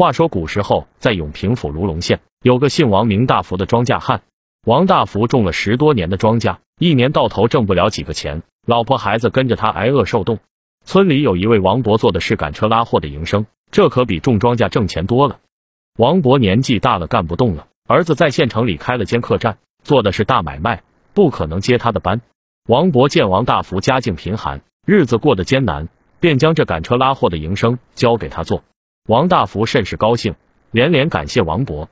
[0.00, 4.22] 话说古时候，在永平府卢龙县有个姓王名大福的庄稼汉。
[4.64, 10.38] 王大福种了十多年的庄稼，一年到头挣不了几个钱，老婆孩子跟着他挨饿受冻。
[10.86, 15.40] 村里有一位王伯做的是赶车拉货的营生，这可比种庄稼挣钱多了。
[15.98, 20.82] 王伯年纪大了，干不动了，儿子在县城里开了间客栈，做的是大买卖，
[21.12, 22.22] 不可能接他的班。
[22.66, 25.88] 王伯见王大福家境贫寒，日子过得艰难，
[26.20, 28.64] 便将这赶车拉货的营生交给他做。
[29.08, 30.34] 王大福甚是高兴，
[30.70, 31.88] 连连感谢王伯。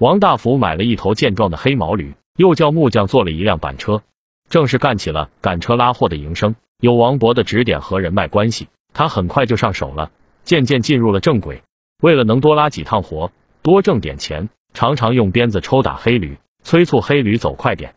[0.00, 4.02] 王大福买了一头健壮的黑毛驴，又叫木匠做了一辆板车，
[4.48, 6.56] 正式干起了赶车拉货的营生。
[6.80, 10.10] 有王伯的指点和人脉关系，他很快就上手了，
[10.44, 11.62] 渐渐进入了正轨。
[12.02, 13.30] 为了能多拉几趟活，
[13.62, 17.94] 多挣点钱，常常用鞭子抽打黑驴，催促黑驴走快点。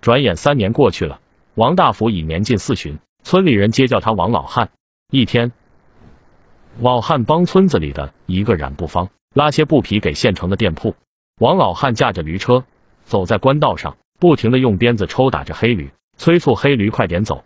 [0.00, 1.20] 转眼三年过去了，
[1.54, 4.70] 王大福已年近四旬，村里人皆叫他王老汉。
[5.10, 5.52] 一天。
[6.78, 10.94] 老汉帮村子里的一个染布坊拉些布匹给县城的店铺。
[11.40, 12.64] 王老汉驾着驴车
[13.04, 17.44] 走在官道上，不停的用鞭子抽打着黑驴，催促黑驴快点走。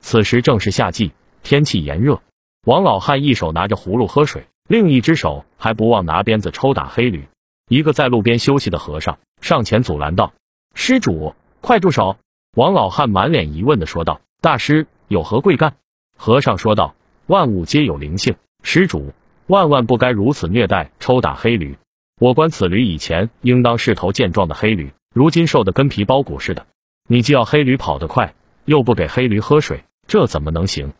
[0.00, 2.20] 此时正是夏季，天气炎热。
[2.66, 7.28] 王老汉一手拿着葫芦喝水，另一只手还不忘拿鞭子抽打黑驴。
[7.68, 10.34] 一个在路边休息的和尚上前阻拦道
[10.74, 12.16] ：“施主，快住手！”
[12.54, 15.76] 王老汉满脸疑问的说道：“大师有何贵干？”
[16.18, 16.94] 和尚说道
[17.26, 18.36] ：“万物皆有灵性。”
[18.68, 19.12] 施主，
[19.46, 21.78] 万万不该如此虐待、抽打黑驴。
[22.20, 26.66] 我观此驴以前应当是头健壮的黑驴，如今瘦的跟皮包骨似的。
[27.08, 30.94] 你既要黑驴跑得快，又不给黑驴喝水，这怎么能行？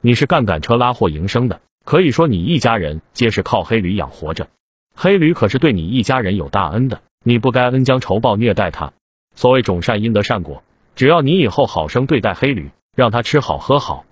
[0.00, 4.46] 你是干赶车拉货营生的，可以说你一家人皆是靠黑驴养活着。
[4.94, 8.92] 黑驴可是对你一家人有大恩的，你不该恩将仇报虐待它。
[9.34, 10.62] 所谓种善因得善果，
[10.94, 14.04] 只要你以后好生对待黑驴，让它吃好喝好，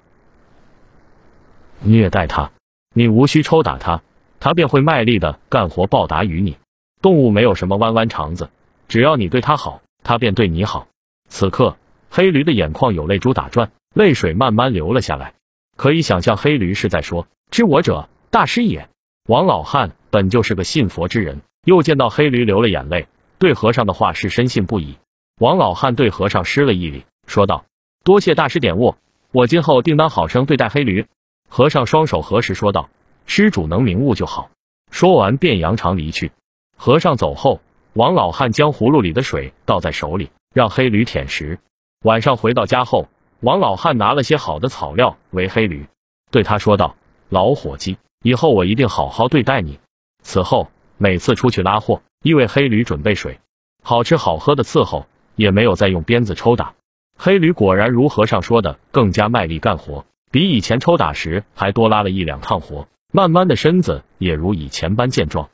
[1.83, 2.51] 虐待它。
[2.99, 4.01] 你无需抽打它，
[4.41, 6.57] 它便会卖力的干活报答于你。
[7.03, 8.49] 动物没有什么弯弯肠子，
[8.89, 10.89] 只要你对它好，它便对你好。
[11.29, 11.77] 此刻，
[12.09, 15.35] 黑驴的眼眶有泪珠打转，泪水慢慢流了下来。
[15.77, 18.89] 可以想象，黑驴是在说：“知我者，大师也。”
[19.29, 23.09] 王老汉本就是个信佛之人，又见到黑驴流了眼泪，
[23.39, 24.97] 对和尚的话是深信不疑。
[25.39, 27.67] 王老汉对和尚施了一礼，说道
[28.05, 28.95] ：“多谢大师点悟，
[29.33, 31.05] 我今后定当好生对待黑驴。”
[31.49, 32.91] 和尚双手合十，说道
[33.27, 34.51] ：“施主能明悟就好。”
[34.91, 36.33] 说完便扬长离去。
[36.77, 37.61] 和尚走后，
[37.93, 41.59] 王老汉将葫芦里的水倒在手里，让黑驴舔食。
[42.05, 43.09] 晚上回到家后，
[43.41, 45.87] 王老汉拿了些好的草料喂黑驴，
[46.31, 46.97] 对他说道
[47.29, 49.79] ：“老伙计，以后我一定好好对待你。”
[50.23, 53.41] 此后，每次出去拉货，亦为黑驴准备水，
[53.83, 56.75] 好吃好喝的伺候，也没有再用鞭子抽打。
[57.19, 60.05] 黑驴果然如和尚说的，更加卖力干活。
[60.37, 65.49] 比以前抽打时还多拉了一两趟活，慢慢的身子也如以前般健壮。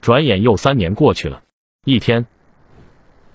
[0.00, 1.42] 转眼又三年过去了，
[1.84, 2.24] 一天，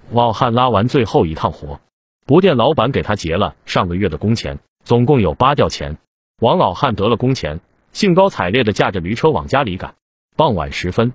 [0.10, 1.82] 老汉拉完最后一趟活，
[2.26, 6.00] 布店老板给他结了上个月的工钱，总共有八吊钱。
[6.42, 7.60] 王老汉得了工钱，
[7.92, 9.94] 兴高采烈的驾着驴车往家里赶。
[10.36, 11.14] 傍晚时分，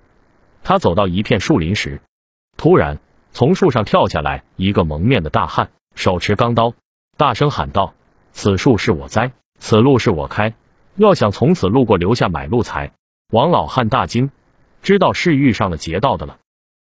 [0.62, 2.00] 他走到一片树林时，
[2.56, 3.00] 突然
[3.32, 6.72] 从树上跳下来一个蒙面的大汉，手持钢刀，
[7.16, 7.94] 大声喊道
[8.31, 10.54] ：“此树是我栽。”此路是我开，
[10.96, 12.90] 要想从此路过留下买路财。
[13.30, 14.32] 王老汉大惊，
[14.82, 16.38] 知道是遇上了劫道的了，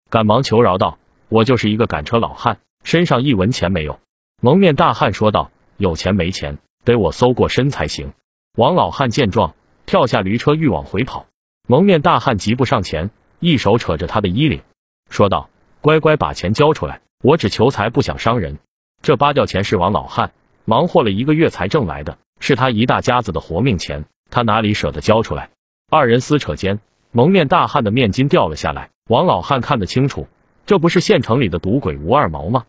[0.10, 0.98] 赶忙求饶道
[1.28, 4.00] ：“我就是一个赶车老汉，身上一文钱没有。”
[4.42, 8.14] 蒙面大汉说道：“有钱没钱，得我搜过身才行。”
[8.56, 11.26] 王老汉见状，跳下驴车欲往回跑，
[11.68, 13.10] 蒙面大汉急步上前，
[13.42, 14.62] 一手扯着他的衣领，
[15.10, 15.50] 说道
[15.82, 18.58] ：“乖乖把钱交出来，我只求财不想伤人。
[19.02, 20.32] 这八吊钱是王老汉
[20.64, 25.50] 忙活了一个月才挣来的。”是他一大家子的活命钱，他哪里舍得交出来？
[25.90, 26.80] 二人撕扯间，
[27.12, 28.90] 蒙面大汉的面巾掉了下来。
[29.08, 30.28] 王老汉看得清楚，
[30.66, 32.66] 这不是县城里的赌鬼吴二毛吗？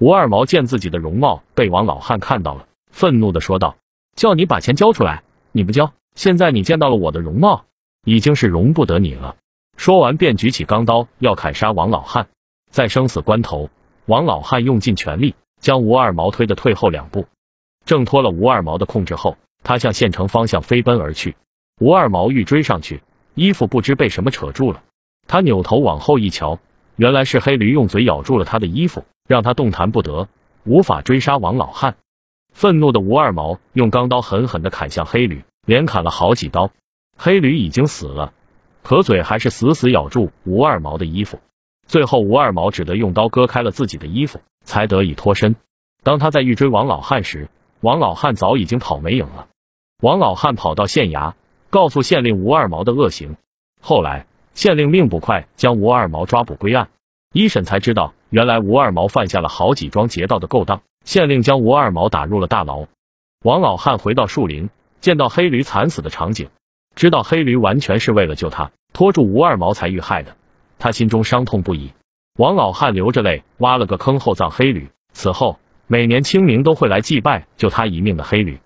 [0.00, 3.76] 吴二毛见自己的容貌被王老汉看到了，愤怒的说道
[4.16, 7.66] ：“叫你把钱交出来，你不交，现在你见到了我的容貌，
[8.04, 9.36] 已经是容不得你了。”
[9.76, 12.28] 说完便举起钢刀要砍杀王老汉。
[12.70, 13.70] 在生死关头，
[14.06, 17.26] 王老汉用尽全力将吴二毛推的退后两步。
[17.84, 21.36] 挣脱了吴二毛的控制后，他向县城方向飞奔而去。
[21.80, 23.02] 吴二毛欲追上去，
[23.34, 24.82] 衣服不知被什么扯住了。
[25.26, 26.58] 他扭头往后一瞧，
[26.96, 30.28] 原来是黑驴用嘴咬住了他的衣服，让他动弹不得，
[30.64, 31.96] 无法追杀王老汉。
[32.52, 36.70] 愤怒的吴二毛用钢刀狠狠的砍向黑驴，连砍了好几刀。
[37.16, 38.32] 黑驴已经死了，
[38.82, 41.40] 可嘴还是死死咬住吴二毛的衣服。
[41.86, 45.56] 最后，吴二毛只得用刀割开了自己的衣服，才得以脱身。
[46.02, 47.48] 当他在欲追王老汉时，
[47.84, 49.48] 王老汉早已经跑没影了。
[50.00, 51.34] 王老汉跑到县衙，
[51.68, 53.36] 告诉县令吴二毛的恶行。
[53.82, 56.88] 后来，县令命捕快将吴二毛抓捕归案。
[57.34, 60.80] 一审才知道，原来吴二毛犯下了好几桩劫道的勾当。
[61.04, 62.86] 县令将吴二毛打入了大牢。
[63.42, 64.70] 王老汉回到树林，
[65.02, 66.48] 见到黑驴惨死的场景，
[66.94, 70.36] 知道黑驴完全是为了救他，拖住吴二毛才遇害的，
[70.78, 71.92] 他心中伤痛不已。
[72.38, 74.88] 王老汉流着泪挖了个坑后葬黑驴。
[75.12, 78.58] 此后，每年清明都会来祭拜救他一命的黑驴。